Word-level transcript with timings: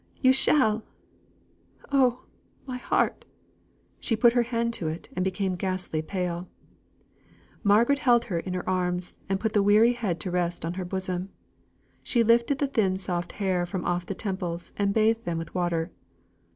you 0.19 0.33
shall! 0.33 0.83
Oh! 1.91 2.23
my 2.65 2.77
heart!" 2.77 3.23
She 3.99 4.15
put 4.15 4.33
her 4.33 4.41
hand 4.41 4.73
to 4.73 4.87
it, 4.87 5.09
and 5.15 5.23
became 5.23 5.53
ghastly 5.55 6.01
pale. 6.01 6.49
Margaret 7.63 7.99
held 7.99 8.23
her 8.25 8.39
in 8.39 8.55
her 8.55 8.67
arms, 8.67 9.13
and 9.29 9.39
put 9.39 9.53
the 9.53 9.61
weary 9.61 9.93
head 9.93 10.19
to 10.21 10.31
rest 10.31 10.63
upon 10.63 10.73
her 10.73 10.85
bosom. 10.85 11.29
She 12.01 12.23
lifted 12.23 12.57
the 12.57 12.65
thin 12.65 12.97
soft 12.97 13.33
hair 13.33 13.63
from 13.63 13.85
off 13.85 14.07
the 14.07 14.15
temples, 14.15 14.73
and 14.75 14.91
bathed 14.91 15.23
them 15.25 15.37
with 15.37 15.53
water. 15.53 15.91